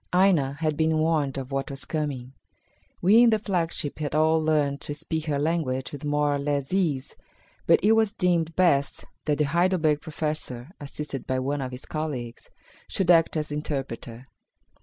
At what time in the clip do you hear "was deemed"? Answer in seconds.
7.91-8.55